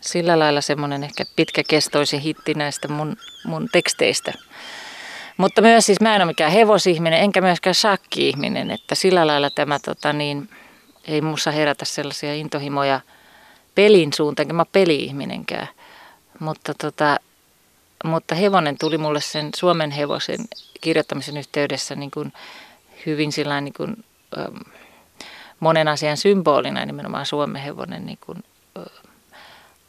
sillä 0.00 0.38
lailla 0.38 0.60
semmoinen 0.60 1.04
ehkä 1.04 1.24
pitkäkestoisin 1.36 2.20
hitti 2.20 2.54
näistä 2.54 2.88
mun, 2.88 3.16
mun 3.44 3.68
teksteistä. 3.72 4.32
Mutta 5.36 5.62
myös 5.62 5.86
siis 5.86 6.00
mä 6.00 6.16
en 6.16 6.22
ole 6.22 6.30
mikään 6.30 6.52
hevosihminen, 6.52 7.20
enkä 7.20 7.40
myöskään 7.40 7.74
shakki-ihminen, 7.74 8.70
että 8.70 8.94
sillä 8.94 9.26
lailla 9.26 9.50
tämä 9.50 9.78
tota 9.78 10.12
niin, 10.12 10.50
ei 11.04 11.20
muussa 11.20 11.50
herätä 11.50 11.84
sellaisia 11.84 12.34
intohimoja 12.34 13.00
pelin 13.74 14.12
suuntaan, 14.12 14.44
enkä 14.44 14.54
mä 14.54 14.64
peli-ihminenkään. 14.64 15.68
Mutta, 16.38 16.74
tota, 16.74 17.16
mutta 18.04 18.34
hevonen 18.34 18.78
tuli 18.78 18.98
mulle 18.98 19.20
sen 19.20 19.50
Suomen 19.56 19.90
hevosen 19.90 20.40
kirjoittamisen 20.80 21.36
yhteydessä 21.36 21.94
niin 21.94 22.10
kuin 22.10 22.32
hyvin 23.06 23.32
sillain 23.32 23.64
niin 23.64 23.74
kuin, 23.76 24.04
ähm, 24.38 24.56
monen 25.60 25.88
asian 25.88 26.16
symbolina, 26.16 26.86
nimenomaan 26.86 27.26
Suomen 27.26 27.62
hevonen 27.62 28.06
niin 28.06 28.18
kuin, 28.26 28.44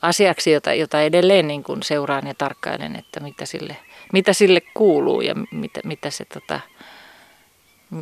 asiaksi, 0.02 0.52
jota, 0.52 0.74
jota 0.74 1.02
edelleen 1.02 1.48
niin 1.48 1.64
kuin 1.64 1.84
seuraan 1.84 2.28
ja 2.28 2.34
tarkkailen, 2.34 2.96
että 2.96 3.20
mitä 3.20 3.46
sille, 3.46 3.78
mitä 4.14 4.34
sille 4.34 4.62
kuuluu 4.74 5.22
ja 5.22 5.36
mitä, 5.52 5.80
mitä 5.84 6.10
se, 6.10 6.26
tota, 6.26 6.60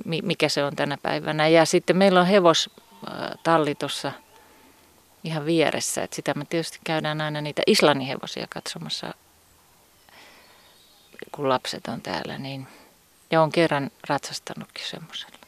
mi- 0.05 0.21
mikä 0.21 0.49
se 0.49 0.63
on 0.63 0.75
tänä 0.75 0.97
päivänä. 0.97 1.47
Ja 1.47 1.65
sitten 1.65 1.97
meillä 1.97 2.19
on 2.21 2.27
hevostalli 2.27 3.75
tuossa 3.75 4.11
ihan 5.23 5.45
vieressä, 5.45 6.03
että 6.03 6.15
sitä 6.15 6.33
me 6.33 6.45
tietysti 6.45 6.79
käydään 6.83 7.21
aina 7.21 7.41
niitä 7.41 7.61
Islannin 7.67 8.07
hevosia 8.07 8.47
katsomassa, 8.49 9.13
kun 11.31 11.49
lapset 11.49 11.87
on 11.87 12.01
täällä, 12.01 12.37
niin 12.37 12.67
ja 13.31 13.41
on 13.41 13.51
kerran 13.51 13.91
ratsastanutkin 14.07 14.85
semmoisella. 14.85 15.38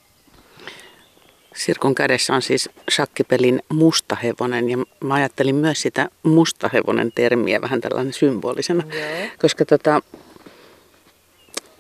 Sirkun 1.56 1.96
kädessä 1.96 2.34
on 2.34 2.42
siis 2.42 2.70
shakkipelin 2.92 3.62
musta 3.70 4.16
hevonen 4.16 4.70
ja 4.70 4.78
mä 5.04 5.14
ajattelin 5.14 5.56
myös 5.56 5.82
sitä 5.82 6.10
musta 6.24 6.70
hevonen 6.74 7.12
termiä 7.12 7.62
vähän 7.62 7.82
tällainen 7.82 8.14
symbolisena. 8.14 8.84
Joo. 8.94 9.30
Koska 9.42 9.66
tota, 9.66 10.02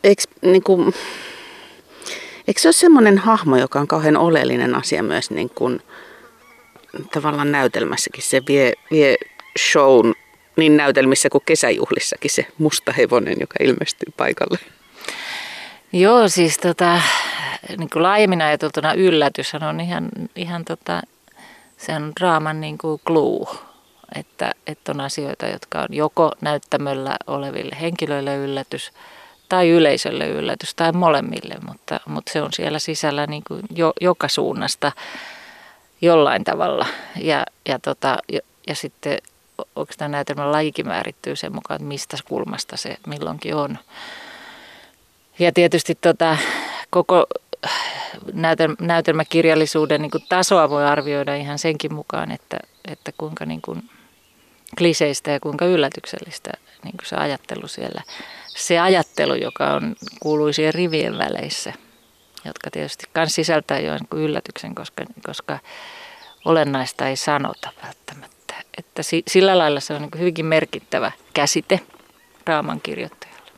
eikö, 0.03 0.23
niinku, 0.41 0.93
eikö 2.47 2.61
se 2.61 2.67
ole 2.67 2.73
semmoinen 2.73 3.17
hahmo, 3.17 3.57
joka 3.57 3.79
on 3.79 3.87
kauhean 3.87 4.17
oleellinen 4.17 4.75
asia 4.75 5.03
myös 5.03 5.31
niin 5.31 5.49
kuin, 5.49 5.81
tavallaan 7.11 7.51
näytelmässäkin. 7.51 8.23
Se 8.23 8.41
vie, 8.47 8.73
vie 8.91 9.15
shown 9.59 10.13
niin 10.55 10.77
näytelmissä 10.77 11.29
kuin 11.29 11.43
kesäjuhlissakin 11.45 12.31
se 12.31 12.45
musta 12.57 12.91
hevonen, 12.91 13.37
joka 13.39 13.55
ilmestyy 13.59 14.13
paikalle. 14.17 14.59
Joo, 15.93 16.27
siis 16.27 16.57
tota, 16.57 17.01
niin 17.77 17.89
kuin 17.89 18.03
laajemmin 18.03 18.41
ajateltuna 18.41 18.93
yllätys 18.93 19.55
on 19.55 19.79
ihan, 19.79 20.09
ihan 20.35 20.65
tota, 20.65 21.01
se 21.77 21.95
on 21.95 22.11
draaman 22.19 22.61
niin 22.61 22.77
kuin 22.77 23.01
clue, 23.07 23.47
että, 24.15 24.51
että 24.67 24.91
on 24.91 25.01
asioita, 25.01 25.47
jotka 25.47 25.79
on 25.79 25.87
joko 25.91 26.31
näyttämöllä 26.41 27.15
oleville 27.27 27.77
henkilöille 27.81 28.35
yllätys 28.35 28.91
tai 29.49 29.69
yleisölle 29.69 30.27
yllätys 30.27 30.75
tai 30.75 30.91
molemmille, 30.91 31.55
mutta, 31.67 31.99
mutta 32.05 32.31
se 32.31 32.41
on 32.41 32.53
siellä 32.53 32.79
sisällä 32.79 33.27
niin 33.27 33.43
kuin 33.47 33.61
jo, 33.75 33.93
joka 34.01 34.27
suunnasta 34.27 34.91
jollain 36.01 36.43
tavalla. 36.43 36.85
Ja, 37.21 37.45
ja, 37.67 37.79
tota, 37.79 38.17
ja, 38.31 38.39
ja 38.67 38.75
sitten 38.75 39.17
oikeastaan 39.75 40.11
näytelmän 40.11 40.51
lajikin 40.51 40.87
määrittyy 40.87 41.35
sen 41.35 41.53
mukaan, 41.55 41.75
että 41.75 41.87
mistä 41.87 42.17
kulmasta 42.25 42.77
se 42.77 42.97
milloinkin 43.07 43.55
on. 43.55 43.77
Ja 45.39 45.51
tietysti 45.51 45.95
tota, 45.95 46.37
koko 46.89 47.25
näytel, 48.33 48.75
näytelmäkirjallisuuden 48.79 50.01
niin 50.01 50.11
kuin 50.11 50.25
tasoa 50.29 50.69
voi 50.69 50.85
arvioida 50.85 51.35
ihan 51.35 51.59
senkin 51.59 51.93
mukaan, 51.93 52.31
että, 52.31 52.57
että 52.87 53.11
kuinka 53.17 53.45
niin 53.45 53.61
kuin 53.61 53.89
kliseistä 54.77 55.31
ja 55.31 55.39
kuinka 55.39 55.65
yllätyksellistä 55.65 56.49
niin 56.83 56.97
kuin 56.97 57.07
se 57.07 57.15
ajattelu 57.15 57.67
siellä. 57.67 58.01
Se 58.47 58.79
ajattelu, 58.79 59.35
joka 59.35 59.73
on, 59.73 59.95
kuului 60.19 60.53
siihen 60.53 60.73
rivien 60.73 61.17
väleissä, 61.17 61.73
jotka 62.45 62.71
tietysti 62.71 63.05
myös 63.15 63.35
sisältää 63.35 63.79
jo 63.79 63.93
niin 63.93 64.07
kuin 64.09 64.23
yllätyksen, 64.23 64.75
koska, 64.75 65.03
koska 65.25 65.59
olennaista 66.45 67.07
ei 67.07 67.15
sanota 67.15 67.69
välttämättä. 67.85 68.55
Että 68.77 69.03
si, 69.03 69.23
sillä 69.27 69.57
lailla 69.57 69.79
se 69.79 69.93
on 69.93 70.01
niin 70.01 70.11
kuin 70.11 70.19
hyvinkin 70.19 70.45
merkittävä 70.45 71.11
käsite 71.33 71.79
raaman 72.45 72.81
kirjoittajalle. 72.81 73.51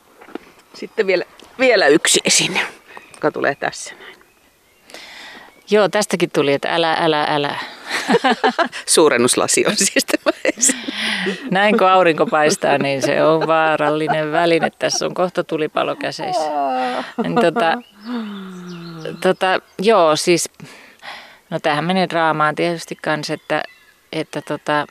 Sitten 0.74 1.08
vielä, 1.08 1.24
vielä 1.60 1.88
yksi 1.88 2.20
esine, 2.26 2.68
joka 3.24 3.32
tulee 3.32 3.56
tässä 3.56 3.96
näin. 3.96 4.16
Joo, 5.70 5.90
tästäkin 5.90 6.30
tuli, 6.34 6.54
että 6.54 6.76
älä, 6.76 6.94
älä, 6.94 7.24
älä. 7.24 7.56
Suurennuslasi 8.86 9.66
on 9.68 9.76
siis 9.76 10.06
tämä. 10.06 10.34
Näin 11.52 11.78
kun 11.78 11.90
aurinko 11.90 12.26
paistaa, 12.26 12.78
niin 12.78 13.02
se 13.02 13.24
on 13.24 13.48
vaarallinen 13.48 14.32
väline. 14.32 14.70
Tässä 14.80 15.06
on 15.06 15.14
kohta 15.14 15.44
tulipalo 15.44 15.96
käseissä. 15.96 16.50
Niin 17.24 17.36
tota, 17.36 17.82
tota, 19.22 19.60
joo, 19.80 20.16
siis, 20.16 20.50
no 21.50 21.60
tähän 21.60 21.86
menee 21.86 22.10
draamaan 22.10 22.56
tietysti 22.56 22.96
kanssa, 22.96 23.34
että, 23.34 23.64
että 24.12 24.42
tota, 24.42 24.88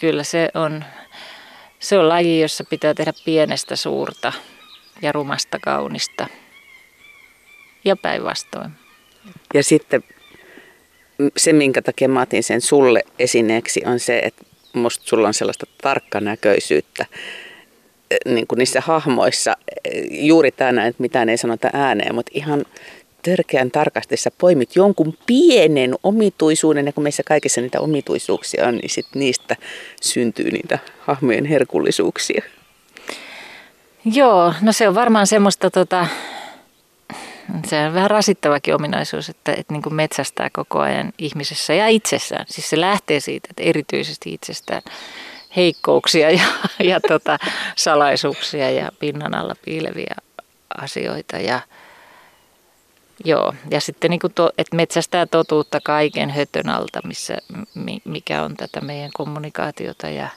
kyllä 0.00 0.22
se 0.22 0.48
on, 0.54 0.84
se 1.78 1.98
on 1.98 2.08
laji, 2.08 2.40
jossa 2.40 2.64
pitää 2.70 2.94
tehdä 2.94 3.12
pienestä 3.24 3.76
suurta 3.76 4.32
ja 5.02 5.12
rumasta 5.12 5.58
kaunista. 5.62 6.26
Ja 7.84 7.96
päinvastoin. 7.96 8.70
Ja 9.54 9.62
sitten 9.62 10.04
se, 11.36 11.52
minkä 11.52 11.82
takia 11.82 12.08
mä 12.08 12.20
otin 12.20 12.42
sen 12.42 12.60
sulle 12.60 13.02
esineeksi, 13.18 13.82
on 13.86 14.00
se, 14.00 14.18
että 14.18 14.44
musta 14.72 15.04
sulla 15.06 15.28
on 15.28 15.34
sellaista 15.34 15.66
tarkkanäköisyyttä 15.82 17.06
niin 18.24 18.46
kuin 18.46 18.58
niissä 18.58 18.80
hahmoissa. 18.80 19.56
Juuri 20.10 20.50
tänään, 20.50 20.88
että 20.88 21.02
mitään 21.02 21.28
ei 21.28 21.36
sanota 21.36 21.70
ääneen, 21.72 22.14
mutta 22.14 22.32
ihan 22.34 22.64
törkeän 23.22 23.70
tarkasti 23.70 24.16
sä 24.16 24.30
poimit 24.38 24.76
jonkun 24.76 25.18
pienen 25.26 25.94
omituisuuden, 26.02 26.86
ja 26.86 26.92
kun 26.92 27.02
meissä 27.02 27.22
kaikissa 27.22 27.60
niitä 27.60 27.80
omituisuuksia 27.80 28.66
on, 28.66 28.76
niin 28.76 28.90
sit 28.90 29.06
niistä 29.14 29.56
syntyy 30.00 30.50
niitä 30.50 30.78
hahmojen 31.00 31.44
herkullisuuksia. 31.44 32.42
Joo, 34.04 34.54
no 34.62 34.72
se 34.72 34.88
on 34.88 34.94
varmaan 34.94 35.26
semmoista, 35.26 35.70
tota, 35.70 36.06
se 37.66 37.86
on 37.86 37.94
vähän 37.94 38.10
rasittavakin 38.10 38.74
ominaisuus, 38.74 39.28
että, 39.28 39.52
että 39.52 39.72
niin 39.72 39.82
kuin 39.82 39.94
metsästää 39.94 40.50
koko 40.52 40.80
ajan 40.80 41.12
ihmisessä 41.18 41.74
ja 41.74 41.88
itsessään. 41.88 42.44
Siis 42.48 42.70
se 42.70 42.80
lähtee 42.80 43.20
siitä, 43.20 43.48
että 43.50 43.62
erityisesti 43.62 44.32
itsestään 44.32 44.82
heikkouksia 45.56 46.30
ja, 46.30 46.44
ja 46.78 47.00
tota, 47.00 47.38
salaisuuksia 47.76 48.70
ja 48.70 48.92
pinnan 48.98 49.34
alla 49.34 49.54
piileviä 49.64 50.14
asioita. 50.78 51.36
Ja, 51.36 51.60
joo, 53.24 53.54
ja 53.70 53.80
sitten 53.80 54.10
niin 54.10 54.20
kuin 54.20 54.32
to, 54.34 54.50
että 54.58 54.76
metsästää 54.76 55.26
totuutta 55.26 55.80
kaiken 55.84 56.30
hötön 56.30 56.68
alta, 56.68 57.00
missä, 57.04 57.36
mikä 58.04 58.42
on 58.42 58.56
tätä 58.56 58.80
meidän 58.80 59.10
kommunikaatiota 59.14 60.08
ja 60.08 60.28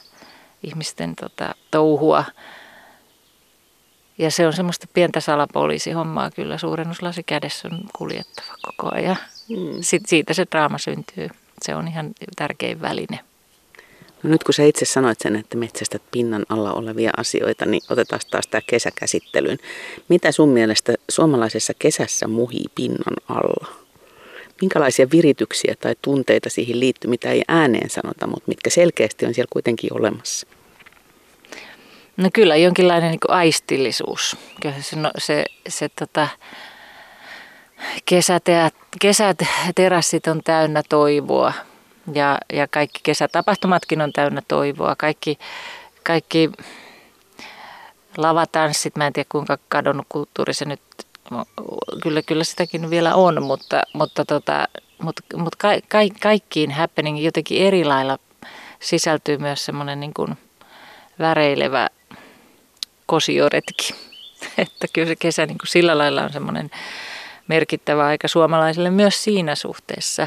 ihmisten 0.62 1.16
tota, 1.16 1.54
touhua. 1.70 2.24
Ja 4.18 4.30
se 4.30 4.46
on 4.46 4.52
semmoista 4.52 4.86
pientä 4.94 5.20
salapoliisihommaa 5.20 6.30
kyllä. 6.30 6.58
Suurennuslasi 6.58 7.22
kädessä 7.22 7.68
on 7.72 7.80
kuljettava 7.92 8.54
koko 8.62 8.94
ajan. 8.94 9.16
Mm. 9.48 9.56
Sitten 9.80 10.08
siitä 10.08 10.34
se 10.34 10.46
draama 10.50 10.78
syntyy. 10.78 11.28
Se 11.62 11.74
on 11.74 11.88
ihan 11.88 12.10
tärkein 12.36 12.80
väline. 12.80 13.20
No 14.22 14.30
nyt 14.30 14.44
kun 14.44 14.54
sä 14.54 14.62
itse 14.62 14.84
sanoit 14.84 15.20
sen, 15.20 15.36
että 15.36 15.56
metsästät 15.56 16.02
pinnan 16.10 16.46
alla 16.48 16.72
olevia 16.72 17.10
asioita, 17.16 17.66
niin 17.66 17.82
otetaan 17.90 18.20
taas 18.30 18.46
tämä 18.46 18.60
kesäkäsittelyyn. 18.66 19.58
Mitä 20.08 20.32
sun 20.32 20.48
mielestä 20.48 20.94
suomalaisessa 21.10 21.72
kesässä 21.78 22.28
muhii 22.28 22.64
pinnan 22.74 23.16
alla? 23.28 23.66
Minkälaisia 24.60 25.06
virityksiä 25.12 25.74
tai 25.80 25.94
tunteita 26.02 26.50
siihen 26.50 26.80
liittyy, 26.80 27.10
mitä 27.10 27.30
ei 27.30 27.42
ääneen 27.48 27.90
sanota, 27.90 28.26
mutta 28.26 28.44
mitkä 28.46 28.70
selkeästi 28.70 29.26
on 29.26 29.34
siellä 29.34 29.50
kuitenkin 29.52 29.94
olemassa? 29.94 30.46
No 32.16 32.28
kyllä, 32.32 32.56
jonkinlainen 32.56 33.10
niin 33.10 33.20
aistillisuus. 33.28 34.36
Kyllä 34.60 34.74
se, 34.80 34.96
no, 34.96 35.10
se, 35.18 35.44
se 35.68 35.88
tota, 35.88 36.28
kesäteat, 38.04 38.74
kesäterassit 39.00 40.26
on 40.26 40.40
täynnä 40.44 40.82
toivoa 40.88 41.52
ja, 42.14 42.38
ja 42.52 42.68
kaikki 42.68 43.00
kesätapahtumatkin 43.02 44.00
on 44.00 44.12
täynnä 44.12 44.42
toivoa. 44.48 44.96
Kaikki, 44.96 45.38
kaikki 46.02 46.50
lavatanssit, 48.16 48.96
mä 48.96 49.06
en 49.06 49.12
tiedä 49.12 49.28
kuinka 49.32 49.58
kadonnut 49.68 50.06
kulttuuri 50.08 50.54
se 50.54 50.64
nyt, 50.64 50.80
kyllä, 52.02 52.22
kyllä 52.22 52.44
sitäkin 52.44 52.90
vielä 52.90 53.14
on, 53.14 53.42
mutta, 53.42 53.82
mutta, 53.92 54.24
tota, 54.24 54.68
mutta, 55.02 55.22
mutta 55.36 55.56
ka, 55.58 55.68
ka, 55.88 55.98
kaikkiin 56.20 56.70
happening 56.70 57.24
jotenkin 57.24 57.62
eri 57.62 57.84
lailla 57.84 58.18
sisältyy 58.80 59.38
myös 59.38 59.64
semmoinen 59.64 60.00
niin 60.00 60.36
väreilevä 61.18 61.88
kosioretki. 63.12 63.94
Että 64.58 64.86
kyllä 64.92 65.08
se 65.08 65.16
kesä 65.16 65.46
niin 65.46 65.58
kuin 65.58 65.68
sillä 65.68 65.98
lailla 65.98 66.22
on 66.22 66.32
semmoinen 66.32 66.70
merkittävä 67.48 68.06
aika 68.06 68.28
suomalaisille 68.28 68.90
myös 68.90 69.24
siinä 69.24 69.54
suhteessa. 69.54 70.26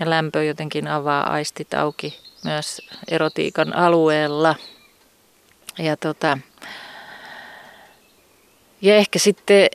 Ja 0.00 0.10
lämpö 0.10 0.44
jotenkin 0.44 0.88
avaa 0.88 1.32
aistit 1.32 1.74
auki 1.74 2.18
myös 2.44 2.80
erotiikan 3.08 3.76
alueella. 3.76 4.54
Ja, 5.78 5.96
tota, 5.96 6.38
ja 8.82 8.96
ehkä 8.96 9.18
sitten, 9.18 9.66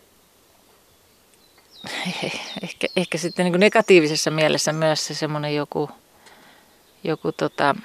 ehkä, 2.63 2.87
ehkä 2.95 3.17
sitten 3.17 3.51
niin 3.51 3.59
negatiivisessa 3.59 4.31
mielessä 4.31 4.73
myös 4.73 5.07
se 5.07 5.13
semmoinen 5.13 5.55
joku, 5.55 5.89
joku 7.03 7.31
tota, 7.31 7.75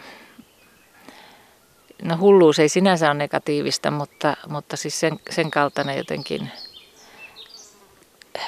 no 2.03 2.17
hulluus 2.17 2.59
ei 2.59 2.69
sinänsä 2.69 3.07
ole 3.07 3.15
negatiivista, 3.15 3.91
mutta, 3.91 4.37
mutta 4.49 4.77
siis 4.77 5.01
sen, 5.01 5.21
sen 5.31 5.51
kaltainen 5.51 5.97
jotenkin 5.97 6.51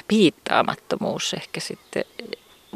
piittaamattomuus 0.07 1.33
ehkä 1.33 1.59
sitten 1.59 2.05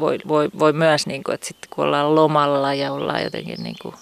voi, 0.00 0.18
voi, 0.28 0.50
voi 0.58 0.72
myös, 0.72 1.06
niin 1.06 1.24
kuin, 1.24 1.34
että 1.34 1.46
sitten 1.46 1.70
kun 1.70 1.84
ollaan 1.84 2.14
lomalla 2.14 2.74
ja 2.74 2.92
ollaan 2.92 3.22
jotenkin 3.22 3.62
niin 3.62 3.76
kuin, 3.82 3.94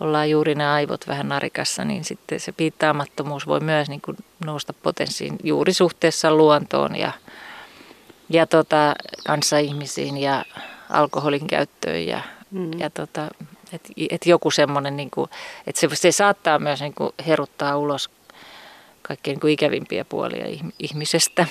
ollaan 0.00 0.30
juuri 0.30 0.54
ne 0.54 0.66
aivot 0.66 1.08
vähän 1.08 1.28
narikassa, 1.28 1.84
niin 1.84 2.04
sitten 2.04 2.40
se 2.40 2.52
piittaamattomuus 2.52 3.46
voi 3.46 3.60
myös 3.60 3.88
niin 3.88 4.00
kuin 4.00 4.16
nousta 4.44 4.72
potenssiin 4.72 5.36
juuri 5.42 5.72
suhteessa 5.72 6.34
luontoon 6.34 6.96
ja, 6.96 7.12
ja 8.28 8.46
tota, 8.46 8.94
ihmisiin 9.62 10.18
ja 10.18 10.44
alkoholin 10.90 11.46
käyttöön 11.46 12.06
ja, 12.06 12.20
mm. 12.50 12.70
ja 12.78 12.90
tota, 12.90 13.28
että 13.72 13.92
et 14.10 14.26
joku 14.26 14.50
semmoinen, 14.50 14.96
niin 14.96 15.10
että 15.66 15.80
se, 15.80 15.88
se 15.92 16.12
saattaa 16.12 16.58
myös 16.58 16.80
niin 16.80 16.94
kuin 16.94 17.12
heruttaa 17.26 17.76
ulos 17.76 18.10
kaikkein 19.02 19.38
niin 19.42 19.52
ikävimpiä 19.52 20.04
puolia 20.04 20.44
ihmisestä, 20.78 21.46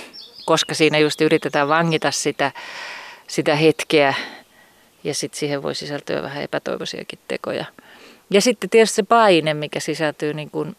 koska 0.45 0.73
siinä 0.73 0.97
just 0.97 1.21
yritetään 1.21 1.67
vangita 1.67 2.11
sitä, 2.11 2.51
sitä 3.27 3.55
hetkeä 3.55 4.13
ja 5.03 5.13
sitten 5.13 5.39
siihen 5.39 5.63
voi 5.63 5.75
sisältyä 5.75 6.21
vähän 6.21 6.43
epätoivoisiakin 6.43 7.19
tekoja. 7.27 7.65
Ja 8.29 8.41
sitten 8.41 8.69
tietysti 8.69 8.95
se 8.95 9.03
paine, 9.03 9.53
mikä 9.53 9.79
sisältyy, 9.79 10.33
niin 10.33 10.51
kuin, 10.51 10.75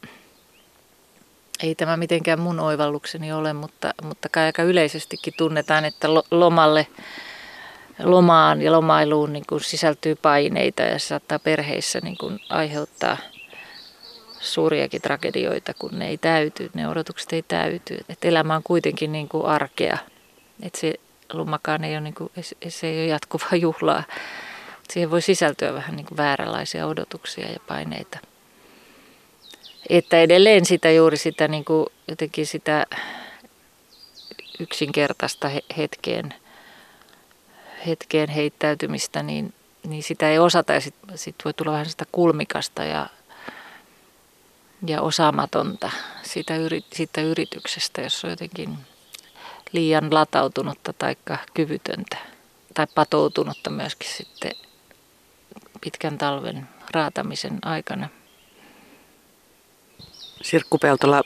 ei 1.62 1.74
tämä 1.74 1.96
mitenkään 1.96 2.40
mun 2.40 2.60
oivallukseni 2.60 3.32
ole, 3.32 3.52
mutta, 3.52 3.94
mutta 4.02 4.28
kai 4.28 4.44
aika 4.44 4.62
yleisestikin 4.62 5.34
tunnetaan, 5.36 5.84
että 5.84 6.08
lomalle 6.30 6.86
lomaan 7.98 8.62
ja 8.62 8.72
lomailuun 8.72 9.32
niin 9.32 9.44
kuin 9.48 9.60
sisältyy 9.60 10.14
paineita 10.14 10.82
ja 10.82 10.98
se 10.98 11.06
saattaa 11.06 11.38
perheissä 11.38 12.00
niin 12.02 12.18
kuin 12.18 12.40
aiheuttaa 12.48 13.16
suuriakin 14.40 15.02
tragedioita, 15.02 15.74
kun 15.74 15.98
ne 15.98 16.08
ei 16.08 16.18
täyty, 16.18 16.70
ne 16.74 16.88
odotukset 16.88 17.32
ei 17.32 17.42
täyty. 17.42 17.98
Et 18.08 18.24
elämä 18.24 18.56
on 18.56 18.62
kuitenkin 18.62 19.12
niin 19.12 19.28
kuin 19.28 19.46
arkea. 19.46 19.98
Et 20.62 20.74
se 20.74 20.94
lomakaan 21.32 21.84
ei 21.84 21.92
ole, 21.92 22.00
niin 22.00 22.14
kuin, 22.14 22.30
se 22.68 22.86
ei 22.86 22.98
ole 22.98 23.06
jatkuvaa 23.06 23.56
juhlaa. 23.66 24.02
Siihen 24.90 25.10
voi 25.10 25.22
sisältyä 25.22 25.74
vähän 25.74 25.96
niin 25.96 26.06
kuin 26.06 26.18
vääränlaisia 26.18 26.86
odotuksia 26.86 27.46
ja 27.46 27.58
paineita. 27.68 28.18
Että 29.88 30.20
edelleen 30.20 30.64
sitä 30.64 30.90
juuri 30.90 31.16
sitä 31.16 31.48
niin 31.48 31.64
kuin, 31.64 31.86
jotenkin 32.08 32.46
sitä 32.46 32.86
yksinkertaista 34.60 35.50
hetkeen 35.76 36.34
hetkeen 37.86 38.28
heittäytymistä, 38.28 39.22
niin, 39.22 39.54
niin 39.88 40.02
sitä 40.02 40.30
ei 40.30 40.38
osata. 40.38 40.72
Ja 40.72 40.80
sitten 40.80 41.18
sit 41.18 41.36
voi 41.44 41.54
tulla 41.54 41.72
vähän 41.72 41.86
sitä 41.86 42.04
kulmikasta 42.12 42.84
ja, 42.84 43.06
ja 44.86 45.00
osaamatonta 45.00 45.90
siitä, 46.22 46.56
yri, 46.56 46.84
siitä 46.92 47.20
yrityksestä, 47.20 48.00
jos 48.00 48.24
on 48.24 48.30
jotenkin 48.30 48.78
liian 49.72 50.14
latautunutta 50.14 50.92
tai 50.92 51.16
kyvytöntä. 51.54 52.16
Tai 52.74 52.86
patoutunutta 52.94 53.70
myöskin 53.70 54.10
sitten 54.10 54.52
pitkän 55.80 56.18
talven 56.18 56.68
raatamisen 56.94 57.58
aikana. 57.62 58.08
Sirkku 60.42 60.78
Peltola, 60.78 61.22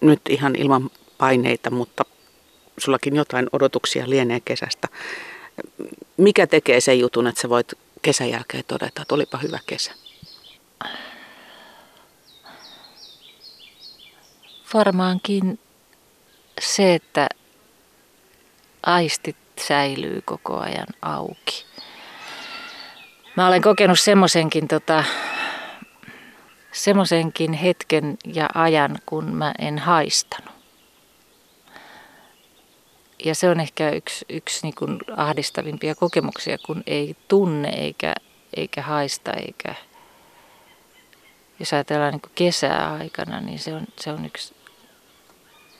nyt 0.00 0.20
ihan 0.28 0.56
ilman 0.56 0.90
paineita, 1.18 1.70
mutta 1.70 2.04
sullakin 2.78 3.16
jotain 3.16 3.46
odotuksia 3.52 4.10
lienee 4.10 4.40
kesästä 4.44 4.88
mikä 6.16 6.46
tekee 6.46 6.80
sen 6.80 6.98
jutun, 6.98 7.26
että 7.26 7.40
sä 7.40 7.48
voit 7.48 7.72
kesän 8.02 8.30
jälkeen 8.30 8.64
todeta, 8.66 9.02
että 9.02 9.14
olipa 9.14 9.38
hyvä 9.38 9.58
kesä? 9.66 9.92
Varmaankin 14.74 15.58
se, 16.60 16.94
että 16.94 17.28
aistit 18.82 19.36
säilyy 19.60 20.22
koko 20.24 20.58
ajan 20.58 20.86
auki. 21.02 21.64
Mä 23.36 23.46
olen 23.46 23.62
kokenut 23.62 24.00
semmoisenkin 24.00 24.68
tota, 24.68 25.04
semmoisenkin 26.72 27.52
hetken 27.52 28.18
ja 28.34 28.48
ajan, 28.54 28.98
kun 29.06 29.34
mä 29.34 29.54
en 29.58 29.78
haistanut 29.78 30.53
ja 33.24 33.34
se 33.34 33.48
on 33.48 33.60
ehkä 33.60 33.90
yksi, 33.90 34.24
yksi 34.28 34.60
niin 34.62 34.74
kuin 34.74 34.98
ahdistavimpia 35.16 35.94
kokemuksia, 35.94 36.58
kun 36.66 36.82
ei 36.86 37.16
tunne 37.28 37.68
eikä, 37.68 38.14
eikä 38.56 38.82
haista 38.82 39.32
eikä... 39.32 39.74
Jos 41.60 41.72
ajatellaan 41.72 42.12
niin 42.12 42.20
kuin 42.20 42.32
kesää 42.34 42.92
aikana, 42.92 43.40
niin 43.40 43.58
se 43.58 43.74
on, 43.74 43.86
se 44.00 44.10
on 44.10 44.26
yksi 44.26 44.54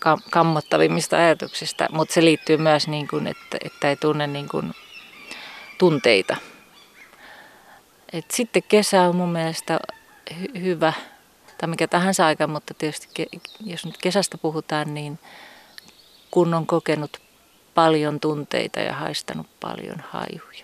kam- 0.05 0.23
kammottavimmista 0.31 1.17
ajatuksista, 1.17 1.87
mutta 1.93 2.15
se 2.15 2.25
liittyy 2.25 2.57
myös, 2.57 2.89
niin 2.89 3.09
kuin, 3.09 3.27
että, 3.27 3.59
että 3.65 3.89
ei 3.89 3.97
tunne 3.97 4.27
niin 4.27 4.49
kuin 4.49 4.73
tunteita. 5.79 6.37
Et 8.13 8.31
sitten 8.31 8.63
kesä 8.63 9.03
on 9.03 9.17
mun 9.17 9.33
mielestä 9.33 9.79
hy- 10.31 10.61
hyvä, 10.61 10.93
tai 11.59 11.69
mikä 11.69 11.89
tahansa 11.89 12.27
aika, 12.27 12.47
mutta 12.47 12.75
tietysti 12.75 13.09
ke- 13.23 13.41
jos 13.65 13.87
nyt 13.87 13.97
kesästä 13.97 14.39
puhutaan, 14.39 14.95
niin 14.95 15.19
kun 16.31 16.55
on 16.55 16.67
kokenut 16.67 17.24
paljon 17.75 18.21
tunteita 18.21 18.81
ja 18.81 18.93
haistanut 18.93 19.47
paljon 19.61 20.03
haihuja. 20.09 20.64